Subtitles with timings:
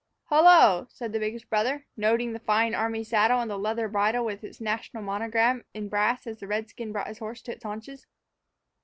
[0.31, 4.43] "Hullo," said the biggest brother, noting the fine army saddle and the leather bridle with
[4.43, 8.07] its national monogram in brass as the redskin brought his horse to its haunches.